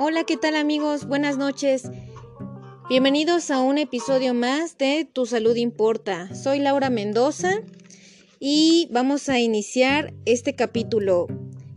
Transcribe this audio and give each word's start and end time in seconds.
Hola, 0.00 0.24
¿qué 0.24 0.36
tal 0.36 0.56
amigos? 0.56 1.06
Buenas 1.06 1.38
noches. 1.38 1.88
Bienvenidos 2.88 3.52
a 3.52 3.60
un 3.60 3.78
episodio 3.78 4.34
más 4.34 4.76
de 4.76 5.04
Tu 5.04 5.24
Salud 5.24 5.54
Importa. 5.54 6.34
Soy 6.34 6.58
Laura 6.58 6.90
Mendoza 6.90 7.60
y 8.40 8.88
vamos 8.90 9.28
a 9.28 9.38
iniciar 9.38 10.12
este 10.24 10.56
capítulo. 10.56 11.28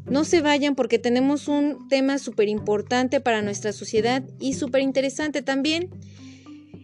No 0.05 0.23
se 0.23 0.41
vayan 0.41 0.73
porque 0.73 0.97
tenemos 0.97 1.47
un 1.47 1.88
tema 1.89 2.17
súper 2.17 2.49
importante 2.49 3.21
para 3.21 3.43
nuestra 3.43 3.71
sociedad 3.71 4.23
y 4.39 4.55
súper 4.55 4.81
interesante 4.81 5.43
también. 5.43 5.91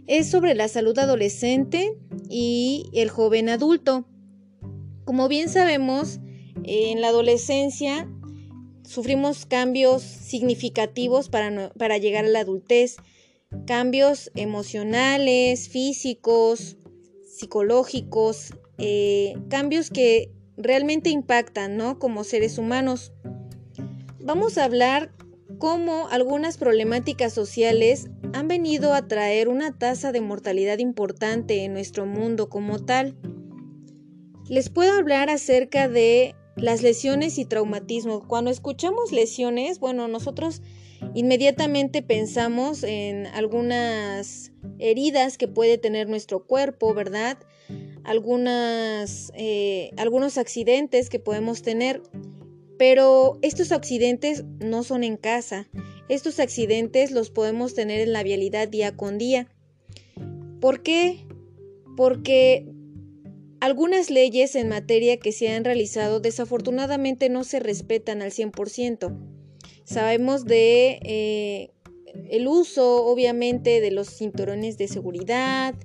Es 0.05 0.29
sobre 0.29 0.53
la 0.53 0.67
salud 0.67 0.97
adolescente 0.99 1.97
y 2.29 2.91
el 2.93 3.09
joven 3.09 3.49
adulto. 3.49 4.05
Como 5.03 5.27
bien 5.27 5.49
sabemos, 5.49 6.19
en 6.63 7.01
la 7.01 7.07
adolescencia 7.07 8.07
sufrimos 8.93 9.45
cambios 9.45 10.03
significativos 10.03 11.29
para, 11.29 11.69
para 11.73 11.97
llegar 11.97 12.25
a 12.25 12.29
la 12.29 12.39
adultez, 12.39 12.97
cambios 13.65 14.31
emocionales, 14.35 15.69
físicos, 15.69 16.77
psicológicos, 17.25 18.53
eh, 18.77 19.35
cambios 19.49 19.89
que 19.89 20.31
realmente 20.57 21.09
impactan, 21.09 21.77
¿no? 21.77 21.99
Como 21.99 22.23
seres 22.23 22.57
humanos. 22.57 23.11
Vamos 24.19 24.57
a 24.57 24.65
hablar 24.65 25.11
cómo 25.57 26.07
algunas 26.09 26.57
problemáticas 26.57 27.33
sociales 27.33 28.09
han 28.33 28.47
venido 28.47 28.93
a 28.93 29.07
traer 29.07 29.47
una 29.47 29.77
tasa 29.77 30.11
de 30.11 30.21
mortalidad 30.21 30.79
importante 30.79 31.63
en 31.63 31.73
nuestro 31.73 32.05
mundo 32.05 32.49
como 32.49 32.79
tal. 32.79 33.15
Les 34.47 34.69
puedo 34.69 34.93
hablar 34.93 35.29
acerca 35.29 35.87
de 35.87 36.35
las 36.55 36.81
lesiones 36.81 37.37
y 37.37 37.45
traumatismo. 37.45 38.27
Cuando 38.27 38.51
escuchamos 38.51 39.11
lesiones, 39.11 39.79
bueno, 39.79 40.07
nosotros 40.07 40.61
inmediatamente 41.13 42.01
pensamos 42.01 42.83
en 42.83 43.27
algunas 43.27 44.51
heridas 44.79 45.37
que 45.37 45.47
puede 45.47 45.77
tener 45.77 46.09
nuestro 46.09 46.45
cuerpo, 46.45 46.93
¿verdad? 46.93 47.37
Algunas, 48.03 49.31
eh, 49.35 49.91
algunos 49.97 50.37
accidentes 50.37 51.09
que 51.09 51.19
podemos 51.19 51.61
tener, 51.61 52.01
pero 52.77 53.39
estos 53.41 53.71
accidentes 53.71 54.43
no 54.59 54.83
son 54.83 55.03
en 55.03 55.17
casa. 55.17 55.67
Estos 56.09 56.39
accidentes 56.39 57.11
los 57.11 57.29
podemos 57.29 57.73
tener 57.73 58.01
en 58.01 58.13
la 58.13 58.23
vialidad 58.23 58.67
día 58.67 58.95
con 58.95 59.17
día. 59.17 59.47
¿Por 60.59 60.83
qué? 60.83 61.25
Porque 61.95 62.72
algunas 63.63 64.09
leyes 64.09 64.55
en 64.55 64.67
materia 64.67 65.15
que 65.15 65.31
se 65.31 65.47
han 65.47 65.63
realizado 65.63 66.19
desafortunadamente 66.19 67.29
no 67.29 67.45
se 67.45 67.61
respetan 67.61 68.21
al 68.21 68.31
100%. 68.31 69.17
Sabemos 69.85 70.43
de 70.43 70.99
eh, 71.01 71.71
el 72.29 72.49
uso, 72.49 73.05
obviamente, 73.05 73.79
de 73.79 73.89
los 73.91 74.09
cinturones 74.09 74.77
de 74.77 74.89
seguridad, 74.89 75.75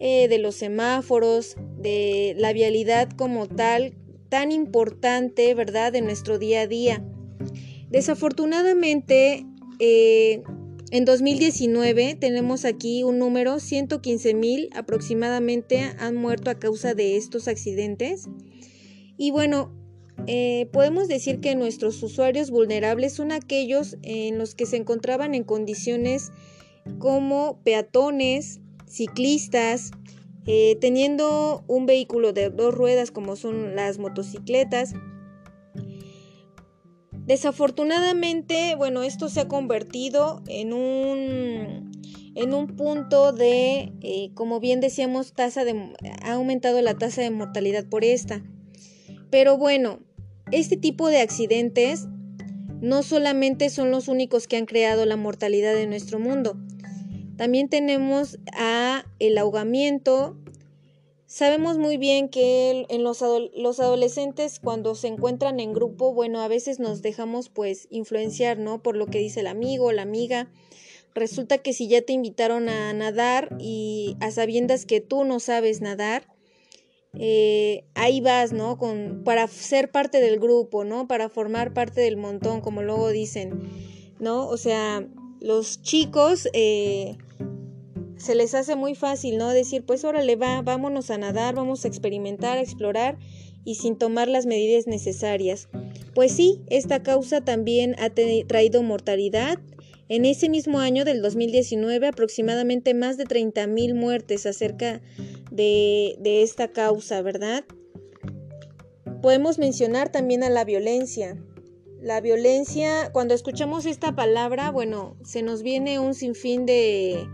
eh, 0.00 0.28
de 0.28 0.36
los 0.36 0.56
semáforos, 0.56 1.56
de 1.78 2.34
la 2.36 2.52
vialidad 2.52 3.08
como 3.08 3.48
tal, 3.48 3.94
tan 4.28 4.52
importante, 4.52 5.54
¿verdad?, 5.54 5.92
de 5.92 6.02
nuestro 6.02 6.38
día 6.38 6.60
a 6.60 6.66
día. 6.66 7.02
Desafortunadamente, 7.88 9.46
eh, 9.78 10.42
en 10.94 11.04
2019 11.04 12.14
tenemos 12.14 12.64
aquí 12.64 13.02
un 13.02 13.18
número, 13.18 13.58
115 13.58 14.32
mil 14.32 14.70
aproximadamente 14.76 15.80
han 15.98 16.14
muerto 16.14 16.52
a 16.52 16.60
causa 16.60 16.94
de 16.94 17.16
estos 17.16 17.48
accidentes. 17.48 18.28
Y 19.16 19.32
bueno, 19.32 19.72
eh, 20.28 20.68
podemos 20.72 21.08
decir 21.08 21.40
que 21.40 21.56
nuestros 21.56 22.00
usuarios 22.00 22.52
vulnerables 22.52 23.12
son 23.12 23.32
aquellos 23.32 23.96
en 24.02 24.38
los 24.38 24.54
que 24.54 24.66
se 24.66 24.76
encontraban 24.76 25.34
en 25.34 25.42
condiciones 25.42 26.30
como 27.00 27.58
peatones, 27.64 28.60
ciclistas, 28.86 29.90
eh, 30.46 30.76
teniendo 30.80 31.64
un 31.66 31.86
vehículo 31.86 32.32
de 32.32 32.50
dos 32.50 32.72
ruedas 32.72 33.10
como 33.10 33.34
son 33.34 33.74
las 33.74 33.98
motocicletas, 33.98 34.94
Desafortunadamente, 37.26 38.74
bueno, 38.76 39.02
esto 39.02 39.28
se 39.28 39.40
ha 39.40 39.48
convertido 39.48 40.42
en 40.46 40.74
un, 40.74 41.90
en 42.34 42.52
un 42.52 42.66
punto 42.66 43.32
de, 43.32 43.92
eh, 44.02 44.30
como 44.34 44.60
bien 44.60 44.80
decíamos, 44.80 45.32
tasa 45.32 45.64
de, 45.64 45.94
ha 46.22 46.32
aumentado 46.32 46.82
la 46.82 46.98
tasa 46.98 47.22
de 47.22 47.30
mortalidad 47.30 47.86
por 47.86 48.04
esta. 48.04 48.42
Pero 49.30 49.56
bueno, 49.56 50.00
este 50.52 50.76
tipo 50.76 51.08
de 51.08 51.20
accidentes 51.20 52.06
no 52.82 53.02
solamente 53.02 53.70
son 53.70 53.90
los 53.90 54.08
únicos 54.08 54.46
que 54.46 54.58
han 54.58 54.66
creado 54.66 55.06
la 55.06 55.16
mortalidad 55.16 55.74
en 55.80 55.88
nuestro 55.88 56.18
mundo. 56.18 56.58
También 57.36 57.70
tenemos 57.70 58.38
a 58.52 59.06
el 59.18 59.38
ahogamiento, 59.38 60.36
Sabemos 61.34 61.78
muy 61.78 61.96
bien 61.96 62.28
que 62.28 62.86
en 62.88 63.02
los, 63.02 63.20
los, 63.56 63.80
adolescentes 63.80 64.60
cuando 64.60 64.94
se 64.94 65.08
encuentran 65.08 65.58
en 65.58 65.72
grupo, 65.72 66.14
bueno, 66.14 66.40
a 66.40 66.46
veces 66.46 66.78
nos 66.78 67.02
dejamos 67.02 67.48
pues 67.48 67.88
influenciar, 67.90 68.56
¿no? 68.60 68.84
Por 68.84 68.96
lo 68.96 69.06
que 69.06 69.18
dice 69.18 69.40
el 69.40 69.48
amigo 69.48 69.90
la 69.90 70.02
amiga. 70.02 70.48
Resulta 71.12 71.58
que 71.58 71.72
si 71.72 71.88
ya 71.88 72.02
te 72.02 72.12
invitaron 72.12 72.68
a 72.68 72.92
nadar 72.92 73.48
y 73.58 74.16
a 74.20 74.30
sabiendas 74.30 74.86
que 74.86 75.00
tú 75.00 75.24
no 75.24 75.40
sabes 75.40 75.80
nadar, 75.80 76.28
eh, 77.18 77.82
ahí 77.94 78.20
vas, 78.20 78.52
¿no? 78.52 78.78
Con, 78.78 79.22
para 79.24 79.48
ser 79.48 79.90
parte 79.90 80.20
del 80.20 80.38
grupo, 80.38 80.84
¿no? 80.84 81.08
Para 81.08 81.28
formar 81.28 81.74
parte 81.74 82.00
del 82.00 82.16
montón, 82.16 82.60
como 82.60 82.80
luego 82.80 83.08
dicen, 83.08 83.60
¿no? 84.20 84.46
O 84.46 84.56
sea, 84.56 85.04
los 85.40 85.82
chicos 85.82 86.48
eh, 86.52 87.18
se 88.16 88.34
les 88.34 88.54
hace 88.54 88.76
muy 88.76 88.94
fácil, 88.94 89.38
¿no? 89.38 89.50
Decir, 89.50 89.84
pues 89.84 90.04
órale, 90.04 90.36
va, 90.36 90.62
vámonos 90.62 91.10
a 91.10 91.18
nadar, 91.18 91.54
vamos 91.54 91.84
a 91.84 91.88
experimentar, 91.88 92.58
a 92.58 92.62
explorar 92.62 93.18
y 93.64 93.76
sin 93.76 93.96
tomar 93.96 94.28
las 94.28 94.46
medidas 94.46 94.86
necesarias. 94.86 95.68
Pues 96.14 96.32
sí, 96.32 96.60
esta 96.68 97.02
causa 97.02 97.40
también 97.40 97.96
ha 97.98 98.10
traído 98.10 98.82
mortalidad. 98.82 99.58
En 100.08 100.26
ese 100.26 100.48
mismo 100.50 100.80
año 100.80 101.04
del 101.04 101.22
2019, 101.22 102.06
aproximadamente 102.06 102.92
más 102.92 103.16
de 103.16 103.24
30.000 103.24 103.94
muertes 103.94 104.44
acerca 104.44 105.00
de, 105.50 106.16
de 106.20 106.42
esta 106.42 106.68
causa, 106.68 107.22
¿verdad? 107.22 107.64
Podemos 109.22 109.58
mencionar 109.58 110.12
también 110.12 110.44
a 110.44 110.50
la 110.50 110.64
violencia. 110.64 111.38
La 112.02 112.20
violencia, 112.20 113.10
cuando 113.12 113.32
escuchamos 113.32 113.86
esta 113.86 114.14
palabra, 114.14 114.70
bueno, 114.70 115.16
se 115.24 115.40
nos 115.40 115.62
viene 115.62 115.98
un 115.98 116.12
sinfín 116.12 116.66
de, 116.66 117.26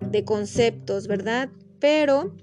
de 0.00 0.24
conceptos, 0.24 1.06
¿verdad? 1.06 1.50
Pero, 1.78 2.34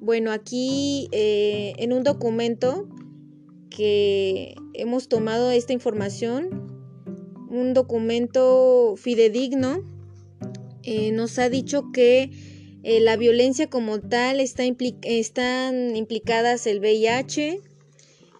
bueno, 0.00 0.32
aquí 0.32 1.08
eh, 1.12 1.72
en 1.78 1.92
un 1.92 2.02
documento 2.02 2.88
que 3.70 4.54
hemos 4.74 5.08
tomado 5.08 5.50
esta 5.50 5.72
información, 5.72 6.66
un 7.50 7.74
documento 7.74 8.94
fidedigno, 8.96 9.84
eh, 10.82 11.10
nos 11.12 11.38
ha 11.38 11.48
dicho 11.48 11.90
que 11.92 12.30
eh, 12.82 13.00
la 13.00 13.16
violencia 13.16 13.68
como 13.68 14.00
tal 14.00 14.38
está 14.38 14.62
están 15.02 15.96
implicadas 15.96 16.66
el 16.66 16.78
VIH, 16.78 17.60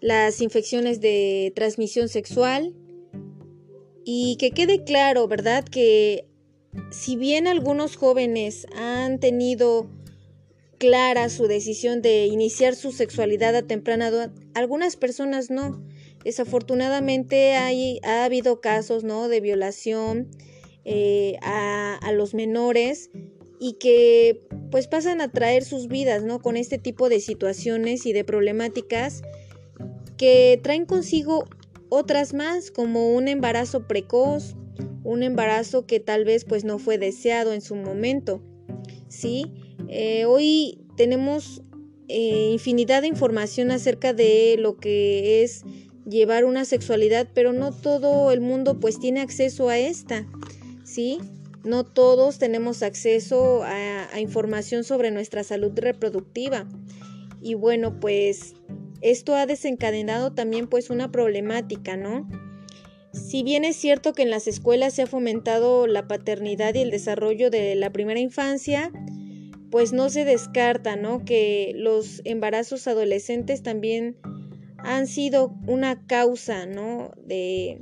las 0.00 0.40
infecciones 0.40 1.00
de 1.00 1.52
transmisión 1.56 2.08
sexual 2.08 2.74
y 4.04 4.36
que 4.36 4.52
quede 4.52 4.84
claro, 4.84 5.26
¿verdad? 5.26 5.64
Que 5.64 6.25
si 6.90 7.16
bien 7.16 7.46
algunos 7.46 7.96
jóvenes 7.96 8.66
han 8.74 9.18
tenido 9.20 9.88
clara 10.78 11.28
su 11.28 11.46
decisión 11.46 12.02
de 12.02 12.26
iniciar 12.26 12.74
su 12.74 12.92
sexualidad 12.92 13.54
a 13.56 13.62
temprana 13.62 14.08
edad, 14.08 14.30
algunas 14.54 14.96
personas 14.96 15.50
no. 15.50 15.82
Desafortunadamente 16.24 17.54
hay, 17.54 18.00
ha 18.02 18.24
habido 18.24 18.60
casos 18.60 19.04
¿no? 19.04 19.28
de 19.28 19.40
violación 19.40 20.28
eh, 20.84 21.36
a, 21.42 21.98
a, 22.02 22.12
los 22.12 22.34
menores 22.34 23.10
y 23.60 23.74
que 23.74 24.42
pues 24.70 24.88
pasan 24.88 25.20
a 25.20 25.30
traer 25.30 25.64
sus 25.64 25.88
vidas 25.88 26.24
¿no? 26.24 26.40
con 26.40 26.56
este 26.56 26.78
tipo 26.78 27.08
de 27.08 27.20
situaciones 27.20 28.06
y 28.06 28.12
de 28.12 28.24
problemáticas 28.24 29.22
que 30.16 30.58
traen 30.62 30.86
consigo 30.86 31.44
otras 31.88 32.34
más 32.34 32.70
como 32.70 33.14
un 33.14 33.28
embarazo 33.28 33.86
precoz, 33.86 34.56
un 35.06 35.22
embarazo 35.22 35.86
que 35.86 36.00
tal 36.00 36.24
vez 36.24 36.44
pues 36.44 36.64
no 36.64 36.78
fue 36.78 36.98
deseado 36.98 37.52
en 37.52 37.60
su 37.60 37.76
momento. 37.76 38.42
¿sí? 39.08 39.52
Eh, 39.88 40.24
hoy 40.26 40.80
tenemos 40.96 41.62
eh, 42.08 42.50
infinidad 42.52 43.02
de 43.02 43.08
información 43.08 43.70
acerca 43.70 44.12
de 44.12 44.56
lo 44.58 44.76
que 44.76 45.42
es 45.42 45.62
llevar 46.04 46.44
una 46.44 46.64
sexualidad, 46.64 47.28
pero 47.34 47.52
no 47.52 47.72
todo 47.72 48.32
el 48.32 48.40
mundo 48.40 48.80
pues 48.80 48.98
tiene 48.98 49.20
acceso 49.20 49.68
a 49.68 49.78
esta, 49.78 50.26
¿sí? 50.84 51.18
No 51.64 51.84
todos 51.84 52.38
tenemos 52.38 52.82
acceso 52.82 53.62
a, 53.64 54.08
a 54.12 54.20
información 54.20 54.84
sobre 54.84 55.10
nuestra 55.10 55.42
salud 55.42 55.72
reproductiva. 55.74 56.68
Y 57.40 57.54
bueno, 57.54 57.98
pues 57.98 58.54
esto 59.00 59.34
ha 59.34 59.46
desencadenado 59.46 60.32
también 60.32 60.68
pues 60.68 60.90
una 60.90 61.10
problemática, 61.10 61.96
¿no? 61.96 62.28
Si 63.16 63.42
bien 63.42 63.64
es 63.64 63.76
cierto 63.76 64.12
que 64.12 64.22
en 64.22 64.30
las 64.30 64.46
escuelas 64.46 64.94
se 64.94 65.02
ha 65.02 65.06
fomentado 65.06 65.86
la 65.86 66.06
paternidad 66.06 66.74
y 66.74 66.80
el 66.80 66.90
desarrollo 66.90 67.50
de 67.50 67.74
la 67.74 67.90
primera 67.90 68.20
infancia, 68.20 68.92
pues 69.70 69.92
no 69.92 70.10
se 70.10 70.24
descarta, 70.24 70.96
¿no? 70.96 71.24
Que 71.24 71.72
los 71.74 72.20
embarazos 72.24 72.86
adolescentes 72.86 73.62
también 73.62 74.16
han 74.78 75.06
sido 75.06 75.54
una 75.66 76.06
causa, 76.06 76.66
¿no? 76.66 77.12
De, 77.16 77.80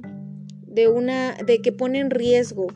de 0.67 0.89
una, 0.89 1.37
de 1.47 1.61
que 1.61 1.73
pone 1.73 1.99
en 1.99 2.11
riesgo 2.11 2.69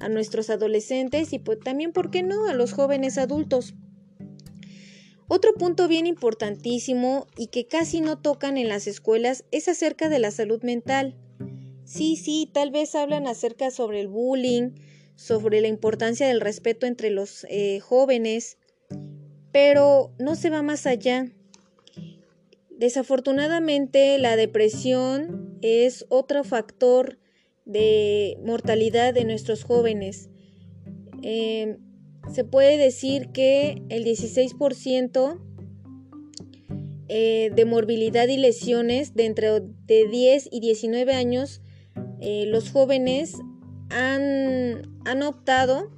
a 0.00 0.08
nuestros 0.08 0.50
adolescentes 0.50 1.32
y 1.32 1.38
pues 1.38 1.60
también, 1.60 1.92
¿por 1.92 2.10
qué 2.10 2.22
no?, 2.22 2.46
a 2.46 2.54
los 2.54 2.72
jóvenes 2.72 3.18
adultos. 3.18 3.74
Otro 5.28 5.54
punto 5.54 5.86
bien 5.86 6.06
importantísimo 6.06 7.28
y 7.36 7.48
que 7.48 7.68
casi 7.68 8.00
no 8.00 8.18
tocan 8.18 8.56
en 8.56 8.68
las 8.68 8.88
escuelas 8.88 9.44
es 9.52 9.68
acerca 9.68 10.08
de 10.08 10.18
la 10.18 10.32
salud 10.32 10.62
mental. 10.62 11.14
Sí, 11.90 12.14
sí, 12.14 12.48
tal 12.52 12.70
vez 12.70 12.94
hablan 12.94 13.26
acerca 13.26 13.72
sobre 13.72 14.00
el 14.00 14.06
bullying, 14.06 14.76
sobre 15.16 15.60
la 15.60 15.66
importancia 15.66 16.28
del 16.28 16.40
respeto 16.40 16.86
entre 16.86 17.10
los 17.10 17.44
eh, 17.50 17.80
jóvenes, 17.80 18.58
pero 19.50 20.12
no 20.16 20.36
se 20.36 20.50
va 20.50 20.62
más 20.62 20.86
allá. 20.86 21.32
Desafortunadamente, 22.70 24.18
la 24.18 24.36
depresión 24.36 25.58
es 25.62 26.06
otro 26.10 26.44
factor 26.44 27.18
de 27.64 28.38
mortalidad 28.44 29.12
de 29.12 29.24
nuestros 29.24 29.64
jóvenes. 29.64 30.30
Eh, 31.24 31.76
se 32.32 32.44
puede 32.44 32.76
decir 32.76 33.30
que 33.32 33.82
el 33.88 34.04
16% 34.04 35.40
eh, 37.08 37.50
de 37.52 37.64
morbilidad 37.64 38.28
y 38.28 38.36
lesiones 38.36 39.16
de 39.16 39.26
entre 39.26 39.48
de 39.58 40.06
10 40.06 40.50
y 40.52 40.60
19 40.60 41.12
años, 41.14 41.60
los 42.20 42.70
jóvenes 42.70 43.36
han, 43.90 44.82
han 45.04 45.22
optado 45.22 45.90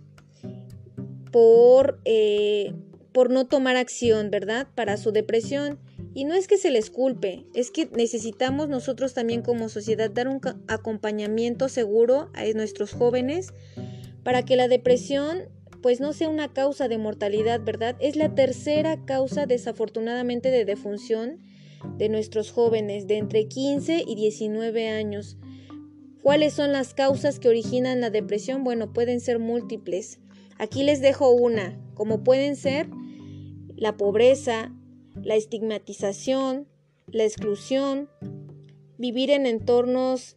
por, 1.32 2.00
eh, 2.04 2.74
por 3.12 3.30
no 3.30 3.46
tomar 3.46 3.76
acción, 3.76 4.30
¿verdad? 4.30 4.68
Para 4.74 4.96
su 4.96 5.12
depresión. 5.12 5.78
Y 6.14 6.24
no 6.24 6.34
es 6.34 6.46
que 6.46 6.58
se 6.58 6.70
les 6.70 6.90
culpe, 6.90 7.46
es 7.54 7.70
que 7.70 7.88
necesitamos 7.96 8.68
nosotros 8.68 9.14
también 9.14 9.40
como 9.40 9.70
sociedad 9.70 10.10
dar 10.10 10.28
un 10.28 10.40
acompañamiento 10.68 11.70
seguro 11.70 12.28
a 12.34 12.44
nuestros 12.54 12.92
jóvenes 12.92 13.54
para 14.22 14.44
que 14.44 14.56
la 14.56 14.68
depresión 14.68 15.48
pues 15.80 16.00
no 16.00 16.12
sea 16.12 16.28
una 16.28 16.52
causa 16.52 16.86
de 16.86 16.98
mortalidad, 16.98 17.60
¿verdad? 17.62 17.96
Es 17.98 18.14
la 18.14 18.34
tercera 18.34 19.04
causa 19.04 19.46
desafortunadamente 19.46 20.50
de 20.50 20.64
defunción 20.64 21.40
de 21.98 22.08
nuestros 22.08 22.52
jóvenes 22.52 23.08
de 23.08 23.16
entre 23.16 23.48
15 23.48 24.04
y 24.06 24.14
19 24.14 24.88
años. 24.90 25.38
¿Cuáles 26.22 26.54
son 26.54 26.72
las 26.72 26.94
causas 26.94 27.40
que 27.40 27.48
originan 27.48 28.00
la 28.00 28.10
depresión? 28.10 28.62
Bueno, 28.62 28.92
pueden 28.92 29.20
ser 29.20 29.38
múltiples. 29.38 30.20
Aquí 30.56 30.84
les 30.84 31.00
dejo 31.00 31.30
una, 31.30 31.80
como 31.94 32.22
pueden 32.22 32.54
ser 32.54 32.88
la 33.76 33.96
pobreza, 33.96 34.72
la 35.20 35.34
estigmatización, 35.34 36.68
la 37.08 37.24
exclusión, 37.24 38.08
vivir 38.98 39.30
en 39.30 39.46
entornos 39.46 40.36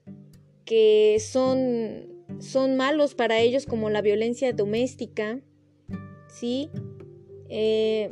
que 0.65 1.17
son, 1.19 2.25
son 2.39 2.75
malos 2.75 3.13
para 3.13 3.39
ellos 3.39 3.67
como 3.67 3.91
la 3.91 4.01
violencia 4.01 4.51
doméstica, 4.53 5.39
¿sí? 6.27 6.71
Eh, 7.49 8.09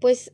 pues 0.00 0.32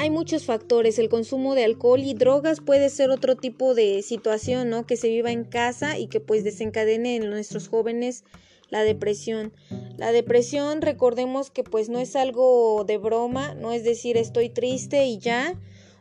hay 0.00 0.08
muchos 0.08 0.46
factores. 0.46 0.98
El 0.98 1.10
consumo 1.10 1.54
de 1.54 1.64
alcohol 1.64 2.00
y 2.00 2.14
drogas 2.14 2.60
puede 2.60 2.88
ser 2.88 3.10
otro 3.10 3.36
tipo 3.36 3.74
de 3.74 4.00
situación, 4.00 4.70
¿no? 4.70 4.86
Que 4.86 4.96
se 4.96 5.10
viva 5.10 5.30
en 5.30 5.44
casa 5.44 5.98
y 5.98 6.06
que 6.06 6.20
pues 6.20 6.42
desencadene 6.42 7.16
en 7.16 7.28
nuestros 7.28 7.68
jóvenes 7.68 8.24
la 8.70 8.82
depresión. 8.82 9.52
La 9.98 10.10
depresión, 10.10 10.80
recordemos 10.80 11.50
que 11.50 11.64
pues 11.64 11.90
no 11.90 11.98
es 11.98 12.16
algo 12.16 12.84
de 12.84 12.96
broma, 12.96 13.52
no 13.54 13.72
es 13.72 13.84
decir 13.84 14.16
estoy 14.16 14.48
triste 14.48 15.04
y 15.04 15.18
ya. 15.18 15.60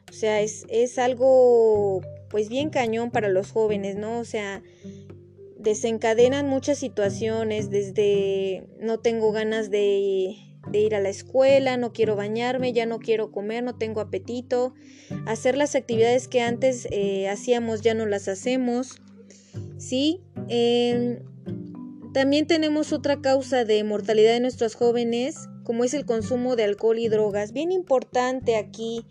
O 0.10 0.13
sea, 0.13 0.40
es, 0.40 0.66
es 0.69 0.98
algo 0.98 2.00
pues 2.30 2.48
bien 2.48 2.69
cañón 2.69 3.12
para 3.12 3.28
los 3.28 3.51
jóvenes, 3.51 3.98
¿no? 3.98 4.19
O 4.19 4.24
sea, 4.24 4.63
desencadenan 5.57 6.48
muchas 6.48 6.78
situaciones, 6.78 7.69
desde 7.69 8.63
no 8.80 9.00
tengo 9.00 9.34
ganas 9.34 9.69
de 9.69 10.49
de 10.71 10.80
ir 10.80 10.95
a 10.95 11.00
la 11.00 11.10
escuela, 11.10 11.77
no 11.77 11.94
quiero 11.94 12.16
bañarme, 12.16 12.74
ya 12.74 12.86
no 12.86 13.00
quiero 13.00 13.31
comer, 13.31 13.63
no 13.63 13.75
tengo 13.77 14.01
apetito. 14.01 14.74
Hacer 15.25 15.57
las 15.57 15.75
actividades 15.75 16.27
que 16.27 16.42
antes 16.42 16.88
eh, 16.92 17.27
hacíamos 17.30 17.81
ya 17.81 17.94
no 17.94 18.06
las 18.06 18.27
hacemos. 18.27 19.01
¿Sí? 19.77 20.21
También 22.13 22.48
tenemos 22.48 22.92
otra 22.92 23.21
causa 23.21 23.66
de 23.66 23.83
mortalidad 23.83 24.33
de 24.33 24.39
nuestros 24.39 24.75
jóvenes, 24.75 25.48
como 25.63 25.83
es 25.83 25.94
el 25.94 26.06
consumo 26.06 26.56
de 26.56 26.63
alcohol 26.63 26.98
y 26.98 27.07
drogas. 27.07 27.54
Bien 27.54 27.72
importante 27.72 28.56
aquí 28.56 29.06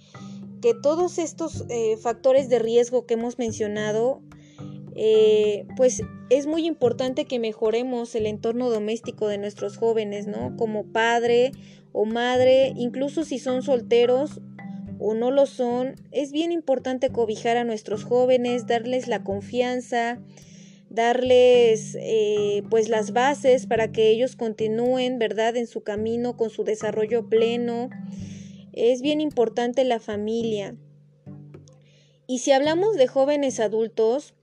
que 0.61 0.75
todos 0.75 1.19
estos 1.19 1.65
eh, 1.69 1.97
factores 1.97 2.49
de 2.49 2.59
riesgo 2.59 3.07
que 3.07 3.15
hemos 3.15 3.39
mencionado 3.39 4.23
eh, 5.01 5.65
pues 5.77 6.03
es 6.29 6.49
muy 6.49 6.67
importante 6.67 7.25
que 7.25 7.39
mejoremos 7.39 8.17
el 8.17 8.27
entorno 8.27 8.69
doméstico 8.69 9.29
de 9.29 9.39
nuestros 9.39 9.77
jóvenes, 9.77 10.27
¿no? 10.27 10.57
Como 10.57 10.87
padre 10.87 11.53
o 11.93 12.05
madre, 12.05 12.73
incluso 12.75 13.23
si 13.23 13.39
son 13.39 13.63
solteros 13.63 14.41
o 14.99 15.15
no 15.15 15.31
lo 15.31 15.47
son, 15.47 15.95
es 16.11 16.33
bien 16.33 16.51
importante 16.51 17.11
cobijar 17.11 17.57
a 17.57 17.63
nuestros 17.63 18.03
jóvenes, 18.03 18.67
darles 18.67 19.07
la 19.07 19.23
confianza, 19.23 20.21
darles 20.91 21.97
eh, 22.01 22.65
pues 22.69 22.89
las 22.89 23.13
bases 23.13 23.67
para 23.67 23.93
que 23.93 24.11
ellos 24.11 24.35
continúen, 24.35 25.21
¿verdad?, 25.21 25.57
en 25.57 25.69
su 25.69 25.85
camino 25.85 26.37
con 26.37 26.51
su 26.51 26.65
desarrollo 26.65 27.29
pleno. 27.29 27.89
Es 28.73 29.01
bien 29.01 29.21
importante 29.21 29.85
la 29.85 30.01
familia. 30.01 30.75
Y 32.27 32.41
si 32.41 32.51
hablamos 32.51 32.97
de 32.97 33.07
jóvenes 33.07 33.61
adultos, 33.61 34.35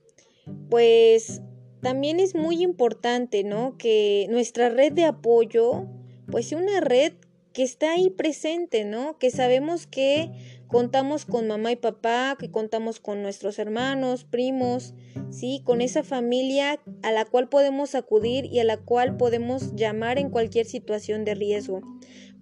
pues 0.68 1.42
también 1.80 2.20
es 2.20 2.34
muy 2.34 2.62
importante, 2.62 3.44
¿no? 3.44 3.76
Que 3.78 4.26
nuestra 4.30 4.68
red 4.68 4.92
de 4.92 5.04
apoyo, 5.04 5.86
pues 6.30 6.48
sea 6.48 6.58
una 6.58 6.80
red 6.80 7.12
que 7.52 7.62
está 7.62 7.92
ahí 7.92 8.10
presente, 8.10 8.84
¿no? 8.84 9.18
Que 9.18 9.30
sabemos 9.30 9.86
que 9.86 10.30
contamos 10.66 11.24
con 11.24 11.46
mamá 11.46 11.72
y 11.72 11.76
papá, 11.76 12.36
que 12.38 12.50
contamos 12.50 13.00
con 13.00 13.22
nuestros 13.22 13.58
hermanos, 13.58 14.24
primos, 14.24 14.94
¿sí? 15.30 15.62
Con 15.64 15.80
esa 15.80 16.02
familia 16.02 16.80
a 17.02 17.12
la 17.12 17.24
cual 17.24 17.48
podemos 17.48 17.94
acudir 17.94 18.44
y 18.46 18.58
a 18.58 18.64
la 18.64 18.76
cual 18.76 19.16
podemos 19.16 19.74
llamar 19.74 20.18
en 20.18 20.28
cualquier 20.28 20.66
situación 20.66 21.24
de 21.24 21.34
riesgo. 21.34 21.80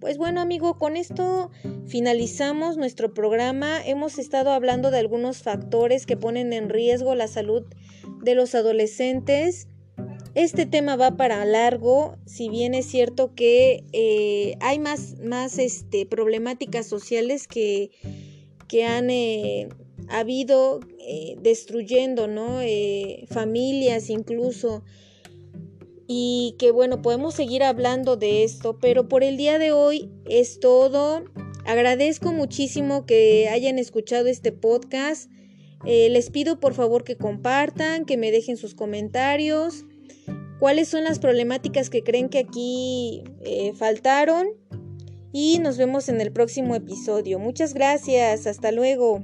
Pues 0.05 0.19
bueno, 0.19 0.39
amigo, 0.39 0.77
con 0.77 0.97
esto 0.97 1.49
finalizamos 1.87 2.77
nuestro 2.77 3.15
programa. 3.15 3.83
Hemos 3.83 4.19
estado 4.19 4.51
hablando 4.51 4.91
de 4.91 4.99
algunos 4.99 5.41
factores 5.41 6.05
que 6.05 6.15
ponen 6.15 6.53
en 6.53 6.69
riesgo 6.69 7.15
la 7.15 7.27
salud 7.27 7.63
de 8.21 8.35
los 8.35 8.53
adolescentes. 8.53 9.67
Este 10.35 10.67
tema 10.67 10.95
va 10.95 11.17
para 11.17 11.43
largo, 11.43 12.17
si 12.27 12.49
bien 12.49 12.75
es 12.75 12.85
cierto 12.85 13.33
que 13.33 13.83
eh, 13.93 14.57
hay 14.59 14.77
más, 14.77 15.15
más 15.23 15.57
este, 15.57 16.05
problemáticas 16.05 16.85
sociales 16.85 17.47
que, 17.47 17.89
que 18.67 18.85
han 18.85 19.09
eh, 19.09 19.69
habido 20.07 20.81
eh, 20.99 21.35
destruyendo 21.41 22.27
¿no? 22.27 22.59
familias 23.27 24.11
incluso 24.11 24.83
y 26.07 26.55
que 26.59 26.71
bueno, 26.71 27.01
podemos 27.01 27.33
seguir 27.33 27.63
hablando 27.63 28.15
de 28.15 28.43
esto, 28.43 28.77
pero 28.79 29.07
por 29.07 29.23
el 29.23 29.37
día 29.37 29.57
de 29.59 29.71
hoy 29.71 30.11
es 30.25 30.59
todo. 30.59 31.23
Agradezco 31.65 32.31
muchísimo 32.31 33.05
que 33.05 33.49
hayan 33.49 33.79
escuchado 33.79 34.27
este 34.27 34.51
podcast. 34.51 35.31
Eh, 35.85 36.09
les 36.09 36.29
pido 36.29 36.59
por 36.59 36.73
favor 36.73 37.03
que 37.03 37.17
compartan, 37.17 38.05
que 38.05 38.17
me 38.17 38.31
dejen 38.31 38.57
sus 38.57 38.75
comentarios, 38.75 39.85
cuáles 40.59 40.87
son 40.87 41.03
las 41.03 41.19
problemáticas 41.19 41.89
que 41.89 42.03
creen 42.03 42.29
que 42.29 42.39
aquí 42.39 43.23
eh, 43.41 43.73
faltaron 43.75 44.47
y 45.31 45.59
nos 45.59 45.77
vemos 45.77 46.07
en 46.09 46.21
el 46.21 46.31
próximo 46.31 46.75
episodio. 46.75 47.39
Muchas 47.39 47.73
gracias, 47.73 48.47
hasta 48.47 48.71
luego. 48.71 49.23